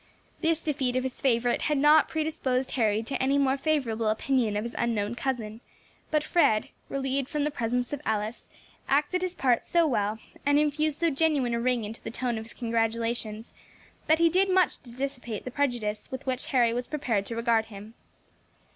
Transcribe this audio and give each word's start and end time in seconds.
This 0.41 0.63
defeat 0.63 0.95
of 0.95 1.03
his 1.03 1.21
favourite 1.21 1.61
had 1.61 1.77
not 1.77 2.07
predisposed 2.09 2.71
Harry 2.71 3.03
to 3.03 3.21
any 3.21 3.37
more 3.37 3.55
favourable 3.55 4.07
opinion 4.07 4.57
of 4.57 4.63
his 4.63 4.73
unknown 4.79 5.13
cousin; 5.13 5.61
but 6.09 6.23
Fred, 6.23 6.69
relieved 6.89 7.29
from 7.29 7.43
the 7.43 7.51
presence 7.51 7.93
of 7.93 8.01
Alice, 8.03 8.47
acted 8.89 9.21
his 9.21 9.35
part 9.35 9.63
so 9.63 9.85
well, 9.85 10.17
and 10.43 10.57
infused 10.57 10.97
so 10.97 11.11
genuine 11.11 11.53
a 11.53 11.59
ring 11.59 11.83
into 11.83 12.01
the 12.01 12.09
tone 12.09 12.39
of 12.39 12.45
his 12.45 12.53
congratulations, 12.55 13.53
that 14.07 14.17
he 14.17 14.27
did 14.27 14.49
much 14.49 14.79
to 14.79 14.89
dissipate 14.91 15.45
the 15.45 15.51
prejudice 15.51 16.09
with 16.09 16.25
which 16.25 16.47
Harry 16.47 16.73
was 16.73 16.87
prepared 16.87 17.27
to 17.27 17.35
regard 17.35 17.65
him. 17.65 17.93